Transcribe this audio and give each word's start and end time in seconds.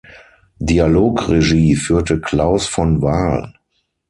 Dialogregie 0.57 1.75
führte 1.75 2.19
Klaus 2.19 2.65
von 2.65 3.03
Wahl. 3.03 3.53